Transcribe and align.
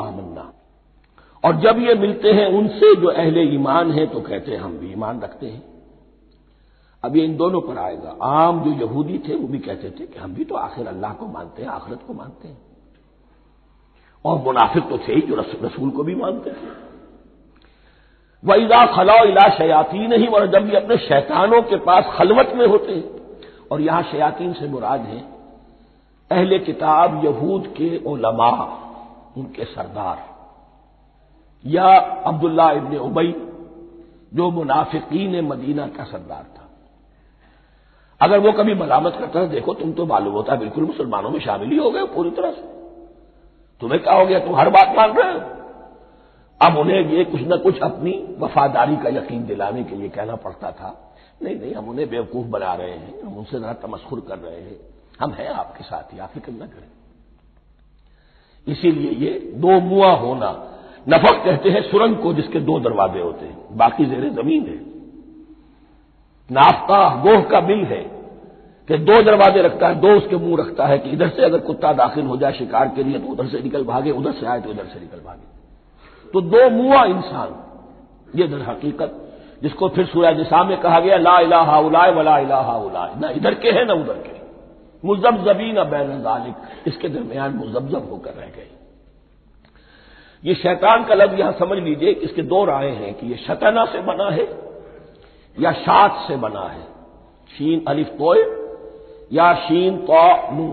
आमन्ना। 0.00 0.52
और 1.44 1.56
जब 1.56 1.78
ये 1.78 1.94
मिलते 1.94 2.32
हैं 2.32 2.46
उनसे 2.46 2.94
जो 2.96 3.08
अहले 3.08 3.42
ईमान 3.42 3.92
है 3.92 4.06
तो 4.06 4.20
कहते 4.20 4.50
हैं, 4.50 4.58
हम 4.58 4.78
भी 4.78 4.92
ईमान 4.92 5.20
रखते 5.20 5.46
हैं। 5.46 5.62
अब 7.04 7.16
ये 7.16 7.24
इन 7.24 7.36
दोनों 7.36 7.60
पर 7.60 7.78
आएगा। 7.78 8.16
आम 8.22 8.60
जो 8.60 8.86
यहूदी 8.86 9.18
थे, 9.18 9.34
वो 9.34 9.48
भी 9.48 9.58
कहते 9.58 9.90
थे 9.90 10.06
कि 10.06 10.18
हम 10.18 10.34
भी 10.34 10.44
तो 10.44 10.54
आखिर 10.54 10.86
अल्लाह 10.86 11.12
को 11.12 11.26
मानते 11.26 11.62
हैं, 11.62 11.68
आखिरत 11.68 12.00
को 12.06 12.14
मानते 12.14 12.48
हैं। 12.48 12.58
और 14.24 14.38
मुनाफिक 14.38 14.88
तो 14.88 14.98
थे 14.98 15.14
ही 15.14 15.20
जो 15.20 15.34
रसूल 15.62 15.90
को 15.90 16.02
भी 16.02 16.14
मानते 16.14 16.50
थे। 16.50 16.88
वईदा 18.44 18.86
खलाओ 18.86 19.24
इला 19.24 19.48
शयाती 19.48 20.06
नहीं 20.06 20.26
और 20.26 20.46
जब 20.46 20.58
भी 20.58 20.76
अपने 20.76 20.96
शैतानों 20.96 21.62
के 21.62 21.76
पास 21.76 22.04
खलवत 22.14 22.52
में 22.54 22.66
होते 22.66 22.92
हैं 22.92 23.17
और 23.72 23.80
यहाँ 23.80 24.02
शयातीन 24.02 24.52
से 24.52 24.68
मुराद 24.68 25.00
हैं। 25.00 25.38
अहले 26.30 26.58
किताब 26.58 27.24
यहूद 27.24 27.66
के 27.66 28.04
ओलमा 28.06 28.50
उनके 29.36 29.64
सरदार। 29.64 30.38
या 31.66 31.98
अब्दुल्ला 32.00 32.70
इबन 32.70 32.96
उबई, 32.96 33.34
जो 34.34 34.50
मुनाफिकीन 34.50 35.44
मदीना 35.44 35.86
का 35.86 36.04
सरदार 36.04 36.42
था। 36.42 36.68
अगर 38.20 38.38
वो 38.38 38.52
कभी 38.52 38.74
मलामत 38.74 39.16
करता 39.18 39.40
है 39.40 39.48
देखो 39.48 39.74
तुम 39.74 39.92
तो 39.92 40.06
मालूम 40.06 40.32
होता, 40.32 40.54
बिल्कुल 40.54 40.84
मुसलमानों 40.84 41.30
में 41.30 41.40
शामिल 41.40 41.70
ही 41.70 41.76
हो 41.76 41.90
गए 41.90 42.04
पूरी 42.04 42.30
तरह 42.30 42.50
से। 42.50 42.62
तुम्हें 43.80 44.02
क्या 44.02 44.14
हो 44.14 44.26
गया? 44.26 44.38
तुम 44.38 44.56
हर 44.56 44.70
बात 44.70 44.96
मान 44.96 45.10
रहे 45.10 45.32
हो। 45.32 45.40
अब 46.60 46.76
उन्हें 46.78 47.10
ये 47.10 47.24
कुछ 47.24 47.40
न 47.42 47.56
कुछ 47.56 47.80
अपनी 47.80 48.36
वफादारी 48.38 48.96
का 48.96 49.08
यकीन 49.08 49.46
दिलाने 49.46 49.84
के 49.84 49.96
लिए 49.96 50.08
कहना 50.08 50.36
पड़ता 50.36 50.70
था। 50.70 51.07
नहीं 51.40 51.56
नहीं, 51.56 51.74
हम 51.74 51.88
उन्हें 51.88 52.08
बेवकूफ़ 52.10 52.46
बना 52.46 52.74
रहे 52.74 52.90
हैं, 52.90 53.22
हम 53.22 53.36
उनसे 53.36 53.58
जरा 53.60 53.72
तमस्खुर 53.72 54.20
कर 54.20 54.38
रहे 54.38 54.60
हैं। 54.60 54.76
हम 55.20 55.32
हैं 55.32 55.48
आपके 55.48 55.84
साथ 55.84 56.12
ही 56.14 56.18
आप 56.18 56.30
फ़िक्र 56.30 56.52
न 56.52 56.66
करें? 56.66 56.88
इसीलिए 58.66 59.10
ये 59.10 59.38
दो 59.56 59.80
मुआ 59.80 60.10
होना 60.12 60.50
नफक 61.08 61.44
कहते 61.44 61.70
हैं 61.70 61.82
सुरंग 61.82 62.16
को 62.16 62.32
जिसके 62.34 62.60
दो 62.60 62.78
दरवाजे 62.80 63.20
होते 63.20 63.46
हैं, 63.46 63.76
बाकी 63.76 64.06
जेर 64.06 64.28
ज़मीन 64.32 64.66
है। 64.66 64.76
नाफ्ता, 66.50 67.22
गोह 67.22 67.42
का 67.42 67.60
बिल 67.60 67.84
है, 67.84 68.02
कि 68.88 68.98
दो 68.98 69.22
दरवाजे 69.22 69.62
रखता 69.62 69.88
है, 69.88 69.94
दो 69.94 70.08
उसके 70.08 70.36
मुँह 70.36 70.60
रखता 70.60 70.86
है 70.86 70.98
कि 70.98 71.10
इधर 71.10 71.28
से 71.28 71.44
अगर 71.44 71.58
कुत्ता 71.58 71.92
दाखिल 71.92 72.26
हो 72.26 72.36
जाए 72.36 72.52
शिकार 72.52 72.88
के 72.88 73.02
लिए 73.02 73.18
तो 73.18 73.26
उधर 73.26 73.46
से 73.46 73.60
निकल 73.60 73.84
भागे, 73.84 74.10
उधर 74.10 74.32
से 74.32 74.46
आए 74.46 74.60
तो 74.60 74.70
इधर 74.70 74.86
से 74.86 75.00
निकल 75.00 75.20
भागे। 75.20 76.30
तो 76.34 76.40
दो 76.40 76.68
मुआ 76.70 77.04
इंसान, 77.04 77.56
ये 78.34 78.46
दर 78.48 78.62
हकीकत 78.62 79.24
जिसको 79.62 79.88
फिर 79.88 80.06
सूर्य 80.06 80.32
निशा 80.32 80.62
में 80.64 80.76
कहा 80.80 81.00
गया, 81.00 81.16
ला 81.16 81.38
इलाहा 81.40 81.78
उलाय 81.80 82.10
वला 82.12 82.38
इलाहा 82.38 82.76
उलाय 82.78 83.12
न 83.16 83.32
इधर 83.36 83.54
के 83.54 83.70
हैं, 83.70 83.84
न 83.84 83.90
उधर 83.92 84.18
के। 84.18 84.36
मुजब 85.04 85.44
जबीन 85.44 85.82
बैन 85.84 86.20
जालिक। 86.22 86.86
इसके 86.86 87.08
दरमियान 87.08 87.54
मुजबजब 87.56 88.08
होकर 88.10 88.30
रह 88.30 88.46
गए। 88.46 88.70
ये 90.42 90.54
शैतान 90.54 91.04
का 91.04 91.14
लफ्ज 91.14 91.38
यहाँ 91.40 91.52
समझ 91.52 91.78
लीजिए 91.78 92.10
इसके 92.10 92.42
दो 92.42 92.64
राय 92.64 92.88
हैं 92.88 93.12
कि 93.14 93.26
ये 93.26 93.36
शतना 93.36 93.84
से 93.84 94.00
बना 94.02 94.28
है 94.30 94.46
या 95.56 95.72
शात 95.78 96.24
से 96.28 96.36
बना 96.36 96.62
है। 96.62 96.82
शीन 97.50 97.84
अलिफ 97.88 98.08
तोय 98.18 98.40
या 99.32 99.52
शीन 99.58 99.96
तो 100.06 100.20
नू 100.52 100.68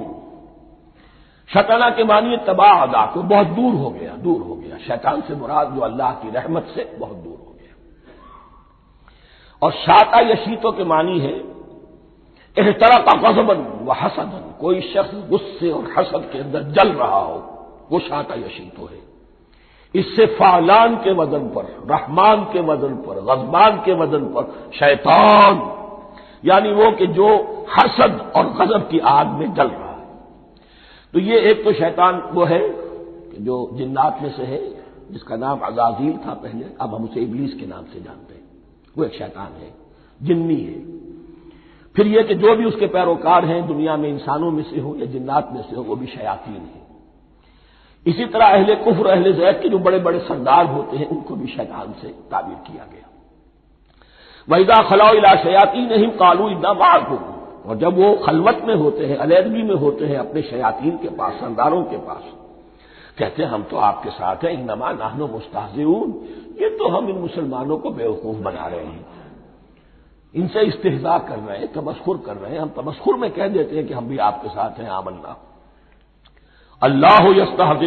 शतना 1.49 1.89
के 1.89 2.03
मानिए 2.03 2.37
तबाह 2.47 2.81
अदा 2.81 3.05
को 3.05 3.21
बहुत 3.23 3.47
दूर 3.47 3.73
हो 3.73 3.89
गया, 3.89 4.13
दूर 4.13 4.41
हो 4.41 4.55
गया। 4.55 4.77
शैतान 4.77 5.21
से 5.21 5.35
मुराद 5.35 5.73
जो 5.75 5.81
अल्लाह 5.81 6.11
की 6.13 6.29
रहमत 6.29 6.67
से 6.75 6.83
बहुत 6.99 7.17
दूर। 7.17 7.34
और 9.61 9.71
शाता 9.71 10.19
यशीतों 10.19 10.71
के 10.71 10.83
मानी 10.83 11.19
है 11.19 11.33
इस 12.57 12.67
तरह 12.79 12.97
का 12.97 13.13
गजबन 13.21 13.85
व 13.85 13.91
हसदन। 13.91 14.53
कोई 14.61 14.81
शख्स 14.81 15.29
गुस्से 15.29 15.71
और 15.71 15.89
हसद 15.97 16.29
के 16.33 16.39
अंदर 16.39 16.61
जल 16.61 16.89
रहा 16.89 17.19
हो, 17.19 17.37
वो 17.91 17.99
शाता 17.99 18.35
यशीतो 18.35 18.85
है। 18.85 18.99
इससे 19.95 20.25
फालान 20.25 20.95
के 20.95 21.13
वज़न 21.13 21.47
पर, 21.49 21.63
रहमान 21.89 22.43
के 22.43 22.59
वज़न 22.59 22.95
पर, 22.95 23.19
गजबान 23.21 23.77
के 23.77 23.93
वज़न 23.93 24.25
पर 24.25 24.71
शैतान, 24.73 25.61
यानी 26.45 26.71
वो 26.73 26.91
कि 26.91 27.07
जो 27.07 27.27
हसद 27.77 28.33
और 28.35 28.49
गजब 28.49 28.87
की 28.89 28.99
आग 28.99 29.27
में 29.27 29.53
जल 29.53 29.67
रहा 29.67 29.91
है। 29.91 30.07
तो 31.13 31.19
ये 31.19 31.39
एक 31.39 31.63
तो 31.63 31.73
शैतान 31.73 32.21
वो 32.33 32.45
है 32.45 32.61
जो 33.43 33.69
जिन्नात 33.73 34.19
में 34.21 34.31
से 34.31 34.43
है, 34.43 34.61
जिसका 35.11 35.35
नाम 35.35 35.59
अजाजील 35.59 36.17
था 36.17 36.33
पहले, 36.33 36.65
अब 36.81 36.95
हम 36.95 37.03
उसे 37.03 37.19
इबलीस 37.19 37.53
के 37.53 37.65
नाम 37.65 37.83
से 37.83 37.99
जानते 37.99 38.19
हैं। 38.19 38.24
वो 38.97 39.03
एक 39.03 39.13
शैतान 39.13 39.61
है, 39.61 39.73
जिन्नी 40.23 40.55
है। 40.55 40.95
फिर 41.95 42.07
यह 42.07 42.23
कि 42.23 42.35
जो 42.35 42.55
भी 42.55 42.65
उसके 42.65 42.87
पैरोकार 42.87 43.45
हैं, 43.45 43.67
दुनिया 43.67 43.97
में 43.97 44.09
इंसानों 44.09 44.51
में 44.51 44.63
से 44.63 44.79
हो 44.79 44.95
या 44.99 45.05
जिन्नात 45.05 45.49
में 45.53 45.61
से 45.61 45.75
हो, 45.75 45.83
वो 45.83 45.95
भी 45.95 46.07
शयातीन 46.07 46.53
है। 46.53 46.85
इसी 48.07 48.25
तरह 48.25 48.45
अहले 48.45 48.75
कुफर, 48.75 49.07
अहले 49.07 49.33
जैद 49.33 49.59
के 49.61 49.69
जो 49.69 49.79
बड़े 49.79 49.99
बड़े 49.99 50.19
सरदार 50.19 50.65
होते 50.65 50.97
हैं, 50.97 51.07
उनको 51.07 51.35
भी 51.35 51.47
शैतान 51.47 51.95
से 52.01 52.07
ताबीर 52.07 52.55
किया 52.55 52.85
गया। 52.85 53.09
वहीदा 54.49 54.83
खलाओ 54.89 55.13
इला 55.13 55.35
शयातीन 55.35 55.89
नहीं 55.89 56.07
कालू 56.07 56.49
इदा 56.49 56.73
मार 56.73 57.01
और 57.65 57.77
जब 57.77 57.97
वो 57.97 58.15
खलवत 58.15 58.61
में 58.65 58.75
होते 58.75 59.05
हैं 59.05 59.17
अलहदगी 59.17 59.63
में 59.63 59.75
होते 59.75 60.05
हैं, 60.05 60.17
अपने 60.17 60.41
शयातीन 60.41 60.97
के 60.97 61.09
पास, 61.09 61.33
सरदारों 61.33 61.83
के 61.83 61.97
पास, 61.97 62.23
कहते 63.17 63.43
हैं, 63.43 63.49
हम 63.49 63.63
तो 63.63 63.77
आपके 63.77 64.09
साथ 64.09 64.35
हैं 64.35 64.51
इनमा 64.51 64.91
नाहनो 64.91 65.27
मुस्ताजून 65.27 66.11
ये 66.61 66.69
तो 66.69 66.87
हम 66.87 67.09
इन 67.09 67.17
मुसलमानों 67.17 67.77
को 67.77 67.89
बेवकूफ़ 67.91 68.37
बना 68.37 68.67
रहे 68.67 68.85
हैं। 68.85 69.05
इनसे 70.33 70.61
इस्तेजा 70.61 71.17
कर 71.19 71.39
रहे 71.39 71.57
हैं 71.57 71.71
तमस्खुर 71.73 72.17
कर 72.25 72.35
रहे 72.35 72.51
हैं। 72.51 72.59
हम 72.59 72.69
तमस्खुर 72.77 73.17
में 73.17 73.29
कह 73.31 73.47
देते 73.47 73.75
हैं 73.75 73.85
कि 73.87 73.93
हम 73.93 74.07
भी 74.07 74.17
आपके 74.19 74.49
साथ 74.49 74.79
हैं, 74.79 74.89
आमन्ना। 74.89 75.35
अल्लाह 76.81 77.27
यस्ताहम 77.35 77.77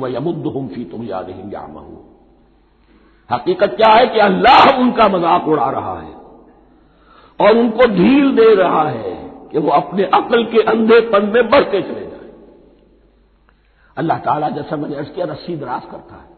व 0.00 0.08
यमुद्दुम 0.08 0.68
फ़ी 0.68 0.84
तुम 0.84 1.02
याद 1.04 1.28
यादहिम 1.28 1.50
यामहू 1.52 1.98
हकीकत 3.30 3.74
क्या 3.76 3.90
है 3.90 4.06
कि 4.06 4.18
अल्लाह 4.18 4.78
उनका 4.78 5.08
मज़ाक 5.08 5.48
उड़ा 5.48 5.70
रहा 5.70 5.98
है 6.00 6.14
और 7.40 7.56
उनको 7.56 7.86
ढील 7.88 8.34
दे 8.36 8.54
रहा 8.54 8.88
है 8.88 9.14
कि 9.52 9.58
वो 9.58 9.70
अपने 9.72 10.04
अकल 10.14 10.44
के 10.44 10.62
अंधेपन 10.62 11.30
में 11.34 11.50
बढ़ते 11.50 11.82
चले 11.82 12.00
जाए। 12.00 12.28
अल्लाह 13.96 14.18
ताला 14.18 14.48
जैसा 14.50 14.76
मैंने 14.76 14.96
अर्ज़ 14.96 15.10
किया, 15.10 15.26
रस्सी 15.26 15.56
दराज 15.56 15.82
करता 15.90 16.14
है। 16.14 16.29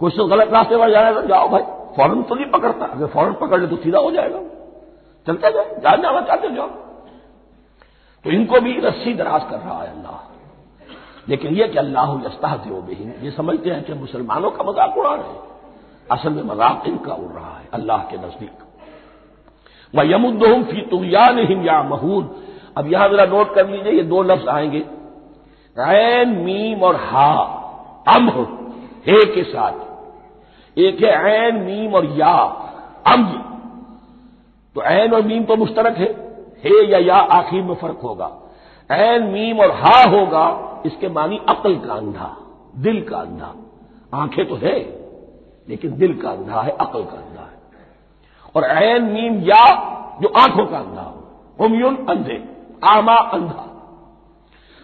कुछ 0.00 0.16
तो 0.16 0.26
गलत 0.26 0.52
रास्ते 0.52 0.76
पर 0.76 0.90
जाना 0.90 1.10
तो 1.12 1.26
जाओ 1.28 1.48
भाई। 1.48 1.62
फ़ौरन 1.96 2.22
तो 2.22 2.34
नहीं 2.34 2.50
पकड़ता। 2.50 2.86
अगर 2.86 3.06
फ़ौरन 3.08 3.32
पकड़ 3.40 3.60
ले 3.60 3.66
तो 3.66 3.76
सीधा 3.76 3.98
हो 3.98 4.10
जाएगा। 4.10 4.40
चलते 5.26 5.50
जाए 5.52 5.80
जान 5.82 6.02
जाना 6.02 6.20
चाहते 6.22 6.50
जाओ। 6.50 6.68
तो 8.24 8.30
इनको 8.30 8.60
भी 8.60 8.78
रस्सी 8.80 9.14
दराज 9.14 9.42
कर 9.50 9.56
रहा 9.56 9.82
है 9.82 9.90
अल्लाह। 9.90 10.26
लेकिन 11.28 11.54
यह 11.54 11.66
कि 11.66 11.78
अल्लाह 11.78 12.12
यस्ता 12.26 12.56
बेहीन 12.58 13.14
ये 13.22 13.30
समझते 13.30 13.70
हैं 13.70 13.82
कि 13.84 13.94
मुसलमानों 13.96 14.50
का 14.50 14.64
मज़ाक 14.64 14.96
उड़ा 14.98 15.14
रहे 15.14 15.36
असल 16.08 16.32
में 16.32 16.42
मज़ाक 16.44 16.86
इनका 16.86 17.14
उड़ 17.14 17.32
रहा 17.32 17.56
है, 17.58 17.68
अल्लाह 17.74 17.98
के 18.02 18.16
नज़दीक। 18.18 18.58
वह 19.94 20.04
यमुद्दोम 20.04 20.62
फ़ी 20.64 20.80
तुगयान 20.90 21.38
हिम 21.40 21.62
या 21.64 21.82
महूद 21.84 22.24
अब 22.76 22.92
यहाँ 22.92 23.08
जरा 23.08 23.24
नोट 23.26 23.54
कर 23.54 23.68
लीजिए, 23.68 23.92
ये 23.92 24.02
दो 24.04 24.22
लफ्ज 24.22 24.48
आएँगे। 24.48 24.84
ऐन, 25.76 26.28
मीम 26.36 26.82
और 26.82 26.96
हा 27.02 27.32
अम 28.08 28.28
हे 29.06 29.18
के 29.34 29.42
साथ। 29.44 29.86
एक 30.78 31.00
है 31.00 31.10
ऐन, 31.10 31.56
मीम 31.56 31.94
और 31.94 32.04
या। 32.04 32.34
अम 33.06 33.24
तो 34.74 34.82
ऐन 34.82 35.12
और 35.12 35.22
मीम 35.22 35.44
तो 35.44 35.56
मुश्तरक 35.56 35.96
है। 35.96 36.28
हे 36.58 36.86
या 36.86 36.98
या, 36.98 37.16
आखिर 37.16 37.62
में 37.62 37.74
फ़र्क 37.74 38.00
होगा। 38.02 38.38
ऐन, 38.90 39.22
मीम 39.22 39.60
और 39.60 39.70
हा 39.70 40.10
होगा, 40.10 40.68
इसके 40.86 41.08
मानी 41.08 41.40
अकल 41.48 41.74
का 41.74 41.94
अंधा, 41.94 42.36
दिल 42.76 43.04
का 43.04 43.18
अंधा। 43.18 43.54
आँखें 44.14 44.48
तो 44.48 44.54
है, 44.54 44.78
लेकिन 45.68 45.96
दिल 45.96 46.20
का 46.20 46.30
अंधा 46.30 46.60
है, 46.60 46.70
अकल 46.70 47.02
का 47.02 47.16
अंधा 47.16 47.42
है। 47.42 47.58
और 48.56 48.64
ऐन, 48.64 49.02
मीम, 49.02 49.40
या, 49.40 49.88
जो 50.22 50.28
आँखों 50.28 50.66
का 50.66 50.78
अंधा 50.78 51.02
हो। 51.02 51.24
उमयुन 51.64 51.96
अंधे, 51.96 52.44
आमा, 52.84 53.14
अंधा। 53.14 53.67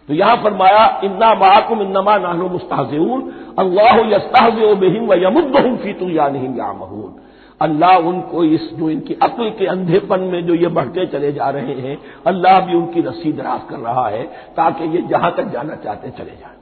तो 0.09 0.15
यहाँ 0.15 0.37
फरमाया, 0.37 1.01
इन्ना 1.05 1.35
महाकुम 1.35 1.81
इन्नमा 1.83 2.17
नानो 2.19 2.49
मुस्ताजून 2.49 3.21
अल्लाह 3.59 3.99
यस्ताज 4.09 4.59
बेहिम 4.81 5.07
व 5.07 5.15
यमुद्दहुम 5.23 5.77
फ़ी 5.77 5.93
तुयानहिम 5.93 6.57
यामहून। 6.59 7.13
अल्लाह 7.61 7.97
उनको 8.09 8.45
इस, 8.45 8.69
जो 8.75 8.91
इनकी 8.91 9.15
अक्ल 9.23 9.49
के 9.51 9.67
अंधेपन 9.67 10.21
में 10.23 10.47
जो 10.47 10.55
ये 10.55 10.69
बढ़ते 10.71 11.07
चले 11.07 11.33
जा 11.33 11.49
रहे 11.51 11.75
हैं, 11.75 11.97
अल्लाह 12.27 12.61
भी 12.61 12.75
उनकी 12.75 13.01
रस्सी 13.01 13.33
दराज 13.33 13.61
कर 13.71 13.79
रहा 13.79 14.09
है, 14.09 14.23
ताकि 14.57 14.85
ये 14.97 15.03
जहाँ 15.11 15.31
तक 15.37 15.53
जाना 15.53 15.75
चाहते 15.75 16.11
चले 16.11 16.37
जाए। 16.41 16.57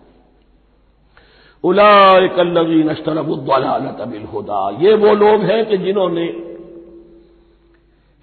उलाकल्लवीन 1.65 2.89
अशतरबुद्दलाबिल 2.89 4.25
होदा 4.33 4.63
ये 4.81 4.95
वो 4.95 5.15
लोग 5.15 5.43
हैं 5.43 5.65
कि 5.67 5.77
जिन्होंने 5.79 6.25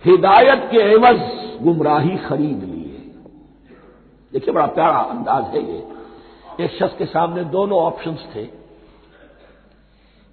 हिदायत 0.04 0.68
के 0.72 0.78
एवज 0.92 1.22
गुमराही 1.64 2.18
खरीद 2.20 2.64
ली। 2.64 2.79
देखिए, 4.34 4.54
बड़ा 4.54 4.66
प्यारा 4.66 5.00
अंदाज 5.00 5.44
है 5.44 5.64
ये। 5.72 5.88
एक 6.60 6.72
शख्स 6.72 6.98
के 6.98 7.06
सामने 7.06 7.44
दोनों 7.44 7.80
ऑप्शंस 7.80 8.28
थे। 8.36 8.48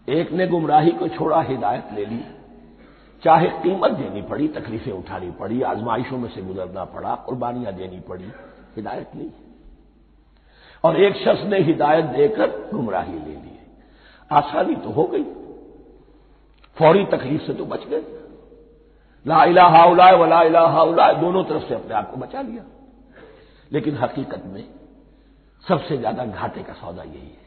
एक 0.09 0.33
ने 0.33 0.47
गुमराही 0.47 0.91
को 0.91 1.09
छोड़ा, 1.09 1.41
हिदायत 1.43 1.89
ले 1.95 2.07
ली। 2.07 2.21
चाहे 3.23 3.47
कीमत 3.47 3.91
देनी 3.91 4.23
पड़ी, 4.23 4.49
तकलीफें 4.49 4.93
उठानी 4.93 5.31
पड़ी, 5.31 5.63
आजमाइशों 5.63 6.19
में 6.19 6.29
से 6.29 6.43
गुजरना 6.43 6.85
पड़ा, 6.85 7.15
कुर्बानियाँ 7.15 7.73
देनी 7.73 8.01
पड़ी, 8.01 8.25
हिदायत 8.77 9.11
नहीं 9.17 9.31
और 10.85 11.01
एक 11.01 11.17
शख्स 11.17 11.45
ने 11.45 11.59
हिदायत 11.59 12.05
देकर 12.05 12.51
गुमराही 12.75 13.13
ले 13.13 13.35
ली। 13.35 13.59
आसानी 14.31 14.77
तो 14.77 14.91
हो 14.91 15.05
गई। 15.05 15.25
फौरी 16.77 17.05
तकलीफ़ 17.05 17.43
से 17.43 17.55
तो 17.55 17.65
बच 17.65 17.85
गए। 17.87 18.03
ला 19.27 19.45
इलाहा 19.45 19.85
उलाय 19.85 20.17
वला 20.17 20.43
इलाहा 20.43 20.83
उलाय 20.83 21.15
दोनों 21.15 21.45
तरफ़ 21.45 21.65
से 21.65 21.75
अपने 21.75 21.95
आप 21.95 22.11
को 22.11 22.17
बचा 22.17 22.43
लिया। 22.43 22.63
लेकिन 23.71 23.97
हकीकत 23.97 24.43
में 24.47 24.65
सबसे 25.65 25.97
ज़्यादा 25.97 26.25
घाटे 26.25 26.63
का 26.63 26.73
सौदा 26.73 27.03
यही 27.03 27.21
है। 27.21 27.45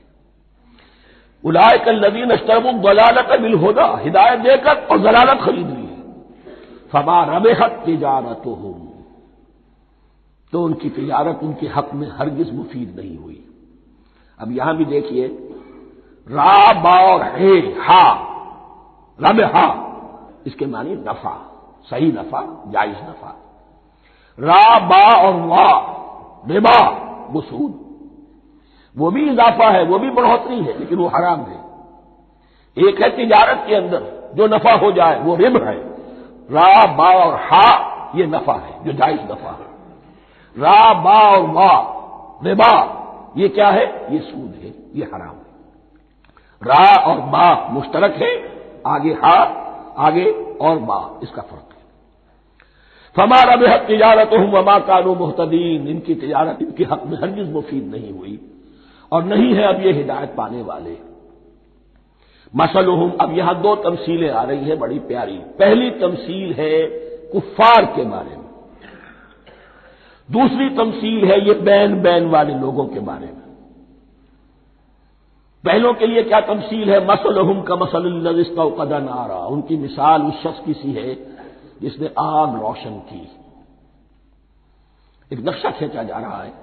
उलाय 1.43 1.77
कल 1.77 2.05
नदीन 2.05 2.31
अशतरबुल 2.31 2.79
दलालत 2.83 3.39
बिल 3.41 3.53
होदा, 3.55 3.85
हिदायत 3.97 4.39
देकर 4.39 4.85
और 4.85 4.99
जलालत 4.99 5.41
खरीद 5.41 5.69
ली 5.69 5.87
फमा 6.93 7.23
रबेहत 7.25 7.81
तिजारत 7.85 8.43
हो 8.45 8.75
तो 10.53 10.63
उनकी 10.63 10.89
तिजारत, 10.89 11.39
उनके 11.43 11.67
हक 11.67 11.89
में 11.93 12.07
हरगिज 12.11 12.51
मुफीद 12.53 12.95
नहीं 12.99 13.17
हुई। 13.17 13.43
अब 14.39 14.51
यहाँ 14.51 14.75
भी 14.77 14.85
देखिए, 14.85 15.27
रा, 16.27 16.73
बा 16.73 16.93
और 17.03 17.23
हे, 17.35 17.57
हा 17.77 18.01
रब 19.19 19.41
हा 19.55 19.67
इसके 20.47 20.65
मानी 20.65 20.95
नफा, 20.97 21.35
सही 21.89 22.11
नफा, 22.11 22.41
जायज़ 22.67 22.97
नफा। 22.99 23.35
रा, 24.39 24.79
बा 24.79 25.03
और 25.17 25.33
वाह 25.45 25.98
रिबा 26.47 26.77
वसूद 27.31 27.89
वो 28.97 29.11
भी 29.11 29.29
इजाफा 29.29 29.69
है, 29.69 29.83
वो 29.83 29.99
भी 29.99 30.09
बढ़ोतरी 30.09 30.61
है, 30.63 30.79
लेकिन 30.79 30.97
वो 30.97 31.07
हराम 31.07 31.39
है। 31.39 31.69
एक 32.87 33.01
है 33.01 33.09
तिजारत 33.09 33.63
के 33.67 33.75
अंदर, 33.75 34.31
जो 34.35 34.47
नफा 34.47 34.73
हो 34.73 34.91
जाए, 34.91 35.19
वो 35.19 35.35
रिब 35.35 35.63
है। 35.63 35.75
रा, 36.51 36.95
बा 36.95 37.09
और 37.09 37.35
हा, 37.35 37.89
ये 38.15 38.27
नफा 38.27 38.53
है, 38.53 38.83
जो 38.83 38.91
जायज़ 38.91 39.21
नफा 39.21 39.51
है। 39.51 39.69
रा, 40.57 40.93
बा 40.93 41.37
और 41.37 41.47
वा 41.47 41.95
रिबा, 42.43 42.95
ये 43.37 43.49
क्या 43.49 43.69
है? 43.69 44.13
ये 44.13 44.19
सूद 44.19 44.55
है, 44.63 44.73
ये 44.95 45.05
हराम 45.13 45.29
है। 45.29 45.49
रा 46.63 47.01
और 47.01 47.19
बा 47.19 47.67
मुश्तरक 47.69 48.15
है, 48.15 48.59
आगे 48.87 49.13
हा, 49.13 49.35
आगे 49.97 50.57
और 50.61 50.79
बा 50.79 51.19
इसका 51.23 51.41
फ़र्क 51.41 51.69
है। 51.73 51.78
फमा 53.15 53.41
रबहत 53.43 53.81
तिजारत 53.81 54.29
हूँ, 54.33 54.51
वमा 54.51 54.79
कानू 54.79 55.15
मुहतदीन। 55.15 55.87
इनकी 55.87 56.15
तिजारत, 56.15 56.57
इनके 56.61 56.83
हक 56.83 57.03
में 57.05 57.17
हरगिज 57.17 57.51
मुफीद 57.51 57.91
नहीं 57.95 58.11
हुई। 58.11 58.39
और 59.11 59.23
नहीं 59.23 59.53
है 59.53 59.63
अब 59.63 59.81
ये 59.81 59.91
हिदायत 59.91 60.33
पाने 60.37 60.61
वाले। 60.61 60.97
मसलुम 62.55 63.11
अब 63.21 63.37
यहाँ 63.37 63.61
दो 63.61 63.75
तमसीलें 63.75 64.29
आ 64.29 64.43
रही 64.43 64.69
हैं 64.69 64.79
बड़ी 64.79 64.99
प्यारी। 64.99 65.37
पहली 65.59 65.89
तमसील 65.91 66.53
है 66.53 66.83
कुफार 67.31 67.85
के 67.85 68.03
बारे 68.03 68.29
में। 68.29 68.47
दूसरी 70.31 70.69
तमसील 70.69 71.25
है 71.25 71.47
ये 71.47 71.53
बैन 71.53 72.01
बैन 72.01 72.29
वाले 72.29 72.53
लोगों 72.53 72.85
के 72.85 72.99
बारे 72.99 73.25
में। 73.25 73.39
पहलों 75.63 75.93
के 75.93 76.07
लिए 76.07 76.23
क्या 76.23 76.39
तमसील 76.41 76.89
है? 76.89 77.05
मसलहम 77.07 77.61
का 77.61 77.75
मसल 77.75 78.03
कदन 78.79 79.07
आ 79.09 79.25
रहा 79.25 79.45
उनकी 79.47 79.77
मिसाल 79.77 80.21
उस 80.21 80.43
शख्स 80.43 80.59
की 80.65 80.73
सी 80.73 80.91
है 80.93 81.28
जिसने 81.81 82.07
आग 82.19 82.61
रोशन 82.61 82.99
की। 82.99 83.31
एक 85.33 85.39
नक्शा 85.39 85.71
खींचा 85.71 86.03
जा 86.03 86.17
रहा 86.17 86.43
है। 86.43 86.53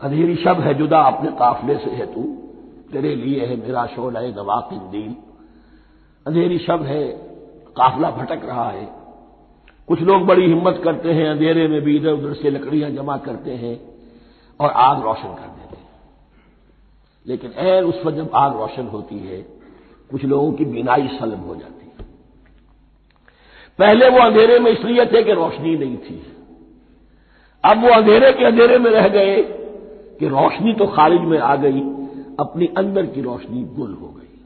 अंधेरी 0.00 0.36
शब 0.36 0.60
है, 0.60 0.74
जुदा 0.74 1.00
अपने 1.00 1.30
काफले 1.30 1.78
से 1.78 1.90
है 1.90 2.14
तू। 2.14 2.22
तेरे 2.92 3.16
लिए 3.16 3.46
है 3.46 3.56
मेरा 3.56 3.86
शोल 3.86 4.16
है 4.16 4.36
नवाकिन 4.36 4.78
दीन। 4.78 5.16
अंधेरी 6.26 6.58
शब 6.58 6.82
है, 6.82 7.08
काफला 7.76 8.10
भटक 8.10 8.44
रहा 8.44 8.70
है। 8.70 8.98
कुछ 9.88 10.00
लोग 10.00 10.22
बड़ी 10.22 10.46
हिम्मत 10.46 10.80
करते 10.84 11.12
हैं, 11.12 11.28
अंधेरे 11.28 11.68
में 11.68 11.82
भी 11.82 11.96
इधर 11.96 12.12
उधर 12.12 12.34
से 12.34 12.50
लकड़ियाँ 12.50 12.90
जमा 12.90 13.16
करते 13.16 13.50
हैं 13.50 13.94
और 14.60 14.70
आग 14.70 15.02
रोशन 15.02 15.34
कर 15.34 15.46
देते 15.46 15.76
हैं। 15.76 15.88
लेकिन 17.26 17.50
ऐन 17.50 17.84
उस 17.84 18.02
वक्त 18.04 18.16
जब 18.16 18.30
आग 18.34 18.56
रोशन 18.56 18.86
होती 18.86 19.18
है, 19.18 19.42
कुछ 20.10 20.24
लोगों 20.24 20.52
की 20.52 20.64
बिनाई 20.64 21.08
सलब 21.08 21.46
हो 21.46 21.56
जाती 21.56 21.72
है। 21.72 21.77
पहले 23.78 24.08
वो 24.08 24.18
अंधेरे 24.18 24.58
में 24.58 24.70
इसलिए 24.70 25.06
थे 25.06 25.22
कि 25.22 25.32
रोशनी 25.32 25.76
नहीं 25.76 25.96
थी। 25.96 26.36
अब 27.64 27.84
वो 27.84 27.88
अंधेरे 27.88 28.32
के 28.32 28.44
अंधेरे 28.44 28.78
में 28.78 28.90
रह 28.90 29.08
गए 29.08 29.42
कि 30.20 30.28
रोशनी 30.28 30.72
तो 30.72 30.86
खारिज 30.86 31.20
में 31.20 31.38
आ 31.38 31.56
गई, 31.56 31.80
अपनी 32.40 32.66
अंदर 32.78 33.06
की 33.06 33.22
रोशनी 33.22 33.62
गुल 33.62 33.92
हो 33.94 34.08
गई। 34.08 34.40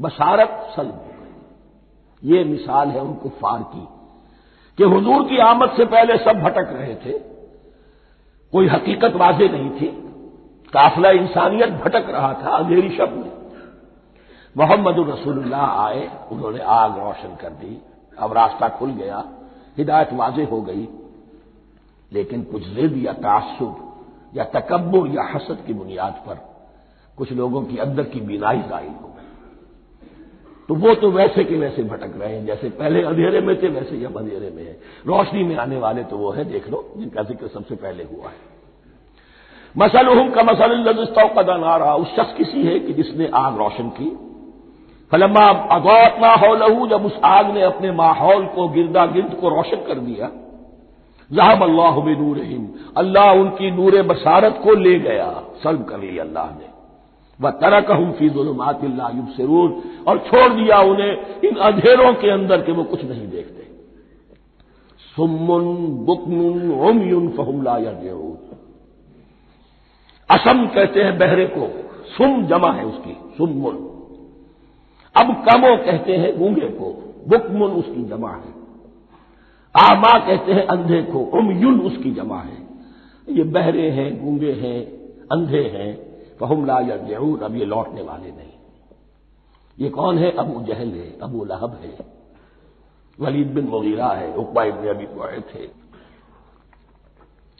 बसारत 0.00 0.72
सल्ब 0.76 0.90
हो 0.90 1.14
गई। 1.20 2.36
ये 2.36 2.44
मिसाल 2.44 2.88
है 2.88 3.00
उनको 3.00 3.28
फार 3.28 3.62
की 3.62 3.88
कि 4.78 4.84
हुजूर 4.84 5.24
की 5.24 5.38
आमद 5.38 5.70
से 5.70 5.84
पहले 5.84 6.16
सब 6.16 6.40
भटक 6.40 6.68
रहे 6.72 6.94
थे। 6.94 7.18
कोई 8.52 8.66
हकीकत 8.66 9.12
वाजे 9.16 9.48
नहीं 9.48 9.70
थी। 9.70 9.86
काफिला 10.72 11.10
इंसानियत 11.10 11.70
भटक 11.70 12.06
रहा 12.10 12.32
था 12.34 12.56
अंधेरी 12.56 12.96
शब्द 12.96 13.16
में। 13.16 13.32
मोहम्मद 14.56 15.10
रसूलुल्लाह 15.10 15.66
आए, 15.66 16.10
उन्होंने 16.32 16.58
आग 16.58 16.98
रोशन 16.98 17.36
कर 17.36 17.50
दी। 17.50 17.80
अब 18.18 18.32
रास्ता 18.32 18.68
खुल 18.68 18.90
गया, 18.92 19.24
हिदायत 19.78 20.12
वाजे 20.12 20.44
हो 20.44 20.60
गई, 20.62 20.88
लेकिन 22.12 22.42
कुछ 22.42 22.68
जिद 22.68 22.96
या 23.04 23.12
तासुब 23.20 24.34
या 24.36 24.44
तकबर 24.54 25.14
या 25.14 25.22
हसद 25.34 25.64
की 25.66 25.74
बुनियाद 25.74 26.22
पर 26.26 26.38
कुछ 27.18 27.32
लोगों 27.32 27.62
की 27.62 27.78
अंदर 27.78 28.02
की 28.02 28.20
बीनाई 28.20 28.62
ज़ाहिर 28.62 28.92
हो 28.92 29.08
तो 30.68 30.74
वो 30.74 30.94
तो 30.94 31.10
वैसे 31.10 31.44
के 31.44 31.56
वैसे 31.56 31.82
भटक 31.82 32.12
रहे 32.16 32.34
हैं, 32.34 32.44
जैसे 32.46 32.68
पहले 32.70 33.02
अंधेरे 33.02 33.40
में 33.40 33.62
थे, 33.62 33.68
वैसे 33.68 33.96
ही 33.96 34.04
अब 34.04 34.16
अंधेरे 34.18 34.50
में 34.50 34.62
है। 34.64 34.72
रोशनी 35.06 35.42
में 35.44 35.56
आने 35.56 35.78
वाले 35.78 36.04
तो 36.04 36.18
वो 36.18 36.30
है, 36.30 36.44
देख 36.44 36.68
लो, 36.68 36.92
जिनका 36.96 37.22
ज़िक्र 37.22 37.48
सबसे 37.48 37.74
पहले 37.74 38.04
हुआ 38.04 38.28
है। 38.28 38.36
मसल 39.76 40.30
का 40.30 40.42
मसल 40.42 40.84
कदन 41.36 41.64
आ 41.64 41.76
रहा 41.76 41.94
उस 41.94 42.14
शख्स 42.16 42.34
किसी 42.36 42.62
है 42.62 42.78
कि 42.78 42.92
जिसने 42.92 43.30
आग 43.34 43.58
रोशन 43.58 43.88
की 43.88 44.06
फलम्मा 45.12 45.46
अगौत 45.72 46.20
माहौल 46.20 46.88
जब 46.88 47.04
उस 47.06 47.18
आग 47.26 47.54
ने 47.54 47.62
अपने 47.62 47.90
माहौल 47.92 48.44
को 48.54 48.68
गिरदा 48.68 49.06
गिर्द 49.06 49.34
को 49.40 49.48
रोशन 49.48 49.84
कर 49.86 49.98
दिया 50.00 50.30
जहाब 51.30 51.62
अल्लाह 51.62 51.96
नूर 52.20 52.38
हिम 52.42 52.68
अल्लाह 52.96 53.32
उनकी 53.34 53.70
नूर 53.70 54.02
बसारत 54.02 54.60
को 54.64 54.74
ले 54.76 54.98
गया 55.00 55.30
सल्ब 55.62 55.84
कर 55.84 55.98
लिया 56.00 56.22
अल्लाह 56.24 56.46
ने। 56.50 56.70
वह 57.38 57.50
तरह 57.60 57.80
कहूँ 57.80 58.12
फ़ी 58.12 58.28
जुलमातिल्लायुब 58.30 59.28
सरूर 59.28 59.68
और 60.08 60.18
छोड़ 60.26 60.52
दिया 60.52 60.80
उन्हें 60.80 61.40
इन 61.44 61.56
अंधेरों 61.68 62.12
के 62.14 62.30
अंदर 62.30 62.62
के 62.62 62.72
वो 62.72 62.84
कुछ 62.84 63.04
नहीं 63.04 63.28
देखते। 63.28 63.62
सुमुन 65.16 65.64
बुकमुन 66.06 66.70
ओमयुन 66.80 67.28
फहुमला 67.28 67.76
या 67.78 67.92
असम 70.30 70.66
कहते 70.66 71.02
हैं 71.02 71.16
बहरे 71.18 71.46
को, 71.46 71.66
सुम 72.08 72.44
जमा 72.46 72.72
है 72.72 72.84
उसकी 72.84 73.16
सुमुन 73.36 73.76
अब 75.20 75.44
कमो 75.48 75.76
कहते 75.76 76.16
हैं 76.16 76.38
गूँगे 76.38 76.68
को, 76.68 77.14
बुकमुन 77.28 77.70
उसकी 77.70 78.04
जमा 78.04 78.30
है। 78.30 78.62
आमा 79.76 80.26
कहते 80.26 80.52
हैं 80.52 80.66
अंधे 80.66 81.02
को, 81.02 81.18
उमयुन 81.18 81.80
उसकी 81.80 82.10
जमा 82.10 82.40
है। 82.40 82.68
ये 83.28 83.42
बहरे 83.42 83.90
हैं, 83.90 84.24
गूँगे 84.24 84.52
हैं, 84.52 84.86
अंधे 85.28 85.62
हैं, 85.62 86.12
फहुम 86.40 86.66
ला 86.66 86.80
जहूर 86.82 87.42
अब 87.42 87.56
ये 87.56 87.64
लौटने 87.64 88.02
वाले 88.02 88.28
नहीं। 88.28 88.52
ये 89.78 89.88
कौन 89.88 90.18
है? 90.18 90.30
अबू 90.30 90.60
जहल 90.60 90.88
है, 90.88 91.20
अबू 91.20 91.44
लहब 91.44 91.80
है। 91.82 91.98
वलीद 93.20 93.46
बिन 93.46 93.64
मुगीरा 93.64 94.08
है, 94.08 94.34
उकबा 94.34 94.64
इबन 94.64 94.88
अबी 94.88 95.06
थे 95.40 95.82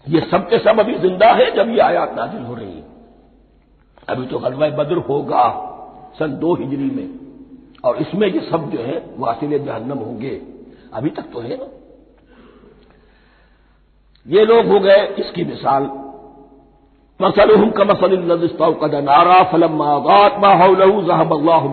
ये 0.07 0.21
सब 0.21 0.51
के 0.51 0.59
सब 0.59 0.81
अभी 0.81 0.95
ज़िंदा 0.95 1.27
है 1.27 1.57
जब 1.57 1.69
ये 1.69 1.81
आयात 1.81 2.15
नाजिल 2.17 2.43
हो 2.43 2.55
रही 2.55 2.73
है। 2.73 2.85
अभी 4.09 4.27
तो 4.27 4.39
गलवा 4.39 4.69
बद्र 4.69 4.97
होगा, 4.97 5.69
सन 6.19 6.27
दो 6.27 6.55
हिजरी 6.55 6.91
में। 6.91 7.22
और 7.85 7.97
इसमें 7.97 8.27
ये 8.29 8.41
सब 8.41 8.71
जो 8.71 8.79
है 8.79 8.97
वासिल 9.19 9.59
जहन्नम 9.65 9.99
होंगे। 9.99 10.41
अभी 10.95 11.11
तक 11.11 11.23
तो 11.23 11.41
है। 11.41 11.57
ये 14.27 14.45
लोग 14.45 14.67
हो 14.67 14.81
गए 14.81 15.07
इसकी 15.19 15.45
मिसाल। 15.45 15.91
मसलहम 17.21 17.71
का 17.71 17.85
मसल 17.85 18.13
कद 18.83 18.95
नारा 19.05 19.43
फलम 19.43 19.73
माहू 20.43 20.75
जहब 21.03 21.33
अल्लाह 21.33 21.67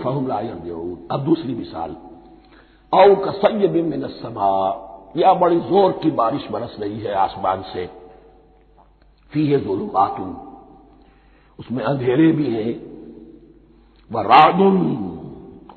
फहुम 0.00 0.26
ला 0.26 0.36
अब 1.10 1.24
दूसरी 1.24 1.54
मिसाल। 1.54 1.96
औ 2.92 3.14
का 3.14 3.30
सैयब 3.30 3.72
मिन 3.72 4.02
या 5.16 5.32
बड़ी 5.34 5.60
ज़ोर 5.60 5.92
की 5.92 6.10
बारिश 6.10 6.46
बरस 6.52 6.76
रही 6.80 6.98
है 7.00 7.14
आसमान 7.14 7.62
से। 7.62 7.86
फ़ी 9.32 9.46
है 9.46 9.58
जुलुमातुन। 9.60 10.51
उसमें 11.58 11.82
अंधेरे 11.84 12.30
भी 12.32 12.46
हैं, 12.46 12.74
वह 14.10 14.22
रादुन 14.24 14.78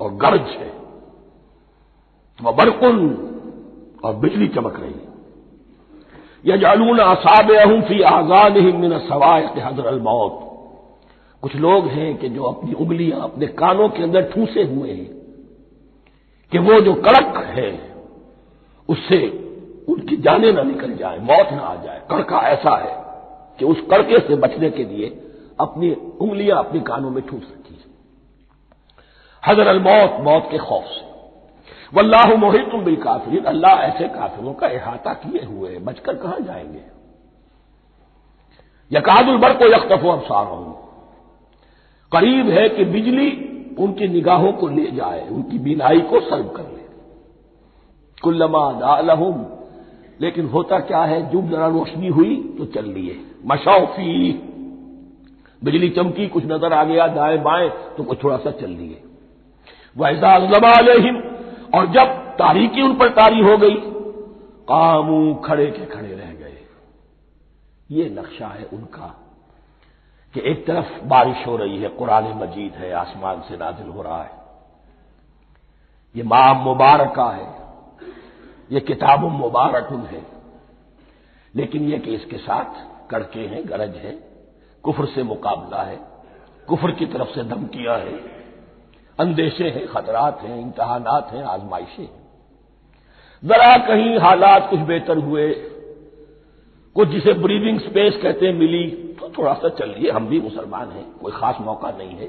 और 0.00 0.14
गर्ज 0.14 0.48
है, 0.52 0.72
वह 2.38 2.52
बरकुन 2.52 2.98
और 4.04 4.14
बिजली 4.16 4.48
चमक 4.48 4.80
रही 4.80 4.92
है। 4.92 5.04
यह 6.44 6.56
जालून 6.56 6.98
असाब 6.98 7.50
फ़ी 7.82 8.00
आज़ाद 8.04 8.56
ही 8.56 8.72
मिन 8.72 8.98
सवायत 9.00 9.54
हजर 9.58 10.00
मौत। 10.00 10.42
कुछ 11.42 11.54
लोग 11.56 11.86
हैं 11.88 12.16
कि 12.18 12.28
जो 12.28 12.42
अपनी 12.42 12.72
उंगलियाँ 12.74 13.20
अपने 13.20 13.46
कानों 13.56 13.88
के 13.88 14.02
अंदर 14.02 14.30
ठूसे 14.30 14.62
हुए 14.64 14.90
हैं, 14.90 15.08
कि 16.52 16.58
वो 16.58 16.80
जो 16.80 16.92
कड़क 16.94 17.36
है, 17.48 17.70
उससे 18.88 19.18
उनकी 19.88 20.16
जाने 20.16 20.52
ना 20.52 20.62
निकल 20.62 20.94
जाए, 20.94 21.18
मौत 21.20 21.52
ना 21.52 21.62
आ 21.62 21.74
जाए। 21.76 22.00
कड़का 22.10 22.40
ऐसा 22.48 22.76
है 22.76 22.94
कि 23.58 23.64
उस 23.64 23.80
कड़के 23.90 24.18
से 24.18 24.36
बचने 24.36 24.70
के 24.70 24.84
लिए 24.84 25.08
अपनी 25.60 25.90
उंगलियाँ 26.20 26.58
अपने 26.58 26.80
कानों 26.80 27.10
में 27.10 27.26
ठूस 27.26 27.42
रखी 27.42 27.74
है। 27.74 27.96
हजर 29.46 29.66
अलमौत 29.66 30.20
मौत 30.20 30.48
के 30.50 30.58
खौफ 30.58 30.84
से। 30.84 31.06
वल्लाह 31.94 32.34
मोहित 32.34 32.74
बिल 32.74 32.96
काफिर 32.96 33.46
अल्लाह 33.46 33.70
ऐसे 33.70 34.08
काफिरों 34.08 34.54
का 34.54 34.66
अहाता 34.66 35.12
किए 35.14 35.44
हुए 35.44 35.70
हैं। 35.70 35.84
बचकर 35.84 36.14
कहाँ 36.14 36.40
जाएँगे? 36.40 36.82
यकादुल 38.92 39.38
बर 39.38 39.52
को 39.52 39.66
यकतफो 39.66 40.08
अफसार 40.08 40.46
हूँ 40.46 40.78
करीब 42.12 42.48
है 42.48 42.68
कि 42.68 42.84
बिजली 42.84 43.52
उनकी 43.78 44.08
निगाहों 44.08 44.52
को 44.52 44.68
ले 44.68 44.90
जाए, 44.90 45.28
उनकी 45.28 45.58
बीनाई 45.58 46.00
को 46.00 46.20
सर्व 46.20 46.48
कर 46.48 46.62
ले। 46.62 46.84
कुल्लमा 48.22 48.72
दालहुम 48.72 49.46
लेकिन 50.20 50.46
होता 50.46 50.78
क्या 50.78 51.02
है, 51.02 51.30
जब 51.30 51.50
जरा 51.50 51.68
रोशनी 51.68 52.08
हुई 52.08 52.54
तो 52.58 52.64
चल 52.64 52.84
लिए। 52.84 53.20
मशौफी। 53.44 54.32
बिजली 55.62 55.88
चमकी, 55.88 56.28
कुछ 56.28 56.44
नज़र 56.44 56.72
आ 56.72 56.84
गया, 56.84 57.06
दाएँ 57.06 57.38
बाएँ 57.38 57.68
तो 57.96 58.04
कुछ 58.04 58.22
थोड़ा 58.24 58.36
सा 58.36 58.50
चल 58.50 58.70
लिए 58.70 59.02
वैसा 59.96 60.34
हिम 61.00 61.16
और 61.74 61.86
जब 61.86 62.14
तारीकी 62.38 62.82
उन 62.82 62.96
पर 62.96 63.08
तारी 63.08 63.40
हो 63.40 63.56
गई, 63.58 63.74
कामू 64.68 65.34
खड़े 65.34 65.66
के 65.66 65.86
खड़े 65.86 66.08
रह 66.08 66.32
गए। 66.32 66.58
ये 67.90 68.08
नक्शा 68.10 68.46
है 68.46 68.64
उनका, 68.64 69.06
कि 70.34 70.40
एक 70.40 70.66
तरफ़ 70.66 71.04
बारिश 71.04 71.46
हो 71.46 71.56
रही 71.56 71.78
है, 71.78 71.88
कुरान 71.88 72.24
मजीद 72.38 72.72
है, 72.72 72.92
आसमान 72.92 73.40
से 73.40 73.56
नाजिल 73.56 73.88
हो 73.88 74.02
रहा 74.02 74.22
है। 74.22 74.30
ये 76.14 76.22
माह 76.22 76.52
मुबारक 76.54 77.18
है, 77.18 77.48
ये 78.72 78.80
किताब 78.80 79.20
मुबारक 79.20 79.92
है, 80.12 80.24
लेकिन 81.54 81.88
यह 81.88 81.98
कि 81.98 82.14
इसके 82.14 82.36
साथ 82.36 83.10
कड़के 83.10 83.40
हैं, 83.40 83.68
गरज 83.68 83.96
है। 83.96 84.35
कुफर 84.86 85.06
से 85.06 85.22
मुकाबला 85.24 85.82
है, 85.82 85.98
कुफर 86.68 86.90
की 86.90 87.06
तरफ़ 87.06 87.28
से 87.28 87.42
धमकियाँ 87.44 87.98
हैं, 87.98 88.18
अंदेशे 89.18 89.64
हैं, 89.66 89.86
खतरात 89.88 90.42
हैं, 90.42 90.60
इम्तहानात 90.60 91.30
हैं, 91.32 91.42
आजमाइशें 91.44 92.02
हैं। 92.02 92.24
जरा 93.42 93.76
कहीं 93.86 94.18
हालात 94.18 94.68
कुछ 94.70 94.80
बेहतर 94.88 95.18
हुए, 95.20 95.48
कुछ 96.96 97.08
जिसे 97.08 97.32
ब्रीदिंग 97.36 97.80
स्पेस 97.80 98.18
कहते 98.22 98.52
मिली 98.54 98.86
तो 99.20 99.28
थोड़ा 99.28 99.52
सा 99.54 99.68
चलिए, 99.78 100.10
हम 100.10 100.26
भी 100.26 100.40
मुसलमान 100.40 100.90
हैं, 100.90 101.04
कोई 101.12 101.32
खास 101.32 101.56
मौका 101.60 101.90
नहीं 101.90 102.16
है, 102.16 102.26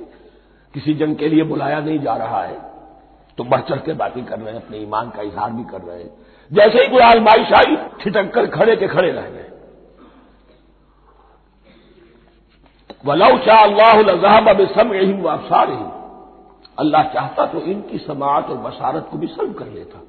किसी 0.74 0.94
जंग 0.94 1.16
के 1.16 1.28
लिए 1.30 1.44
बुलाया 1.44 1.80
नहीं 1.80 2.00
जा 2.00 2.16
रहा 2.16 2.42
है 2.44 2.66
तो 3.38 3.44
बढ़ 3.44 3.62
चढ़ 3.62 3.80
के 3.80 3.94
बातें 3.96 4.24
कर 4.26 4.40
रहे 4.40 4.54
हैं, 4.54 4.62
अपने 4.62 4.78
ईमान 4.78 5.10
का 5.10 5.22
इजहार 5.22 5.52
भी 5.52 5.64
कर 5.64 5.82
रहे 5.82 6.00
हैं। 6.00 6.10
जैसे 6.52 6.82
ही 6.82 6.88
कोई 6.88 7.02
आजमाइश 7.04 7.54
आई 7.56 7.76
छिटक 8.02 8.32
कर 8.34 8.48
खड़े 8.50 8.76
के 8.76 8.88
खड़े 8.88 9.12
रह 9.12 9.30
गए। 9.30 9.46
वलौ 13.04 13.38
शाह 13.38 13.64
अल्लाह 13.64 14.38
अब 14.50 14.66
सम 14.68 14.90
अल्लाह 16.78 17.04
चाहता 17.04 17.46
तो 17.46 17.60
इनकी 17.62 17.98
समात 17.98 18.50
और 18.50 18.58
बसारत 18.58 19.08
को 19.12 19.18
भी 19.18 19.28
सर्व 19.28 19.54
कर 19.54 19.68
लेता। 19.68 20.02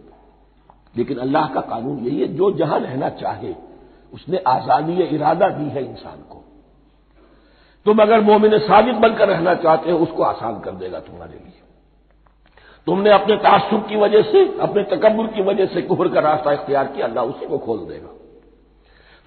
लेकिन 0.97 1.19
अल्लाह 1.19 1.47
का 1.49 1.61
कानून 1.61 1.99
यही 1.99 2.21
है, 2.21 2.27
जो 2.29 2.51
जहाँ 2.53 2.79
रहना 2.81 3.09
चाहे, 3.09 3.55
उसने 4.13 4.39
आज़ादी 4.47 5.03
इरादा 5.05 5.49
दी 5.49 5.69
है 5.71 5.85
इंसान 5.85 6.19
को। 6.31 6.45
तुम 7.87 8.03
अगर 8.03 8.21
मोमिन 8.21 8.59
साबित 8.59 8.95
बनकर 8.95 9.29
रहना 9.29 9.55
चाहते 9.55 9.91
हो, 9.91 9.99
उसको 9.99 10.23
आसान 10.23 10.61
कर 10.61 10.71
देगा 10.73 11.01
तुम्हारे 11.01 11.33
लिए। 11.33 11.63
तुमने 12.87 13.11
अपने 13.11 13.37
तासुब 13.37 13.87
की 13.89 13.97
वजह 13.97 14.23
से, 14.23 14.45
अपने 14.61 14.83
तकबर 14.83 15.27
की 15.27 15.43
वजह 15.43 15.67
से 15.67 15.83
कुहर 15.83 16.09
का 16.09 16.21
रास्ता 16.21 16.53
इख्तियार 16.53 16.87
किया, 16.87 17.07
अल्लाह 17.07 17.25
उसी 17.25 17.47
को 17.47 17.59
खोल 17.59 17.79
देगा। 17.79 18.09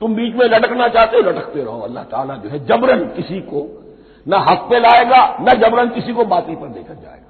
तुम 0.02 0.16
बीच 0.16 0.36
में 0.36 0.46
लटकना 0.48 0.88
चाहते 0.88 1.18
हो, 1.18 1.24
लटकते 1.24 1.64
रहो। 1.64 1.80
अल्लाह 1.82 2.04
ताला 2.06 2.36
जो 2.36 2.50
है 2.50 2.60
जबरन 2.66 3.08
किसी 3.16 3.40
को 3.44 3.68
न 4.26 4.46
हक 4.50 4.68
पे 4.70 4.80
लाएगा, 4.80 5.22
न 5.42 5.58
जबरन 5.60 5.90
किसी 5.90 6.14
को 6.14 6.24
बाती 6.26 6.56
पर 6.56 6.68
देकर 6.70 6.94
जाएगा। 6.96 7.30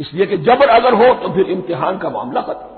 इसलिए 0.00 0.26
कि 0.26 0.36
जबर 0.38 0.68
अगर 0.70 0.94
हो 0.94 1.14
तो 1.14 1.32
फिर 1.34 1.50
इम्तिहान 1.50 1.98
का 1.98 2.10
मामला 2.10 2.40
खत्म। 2.42 2.76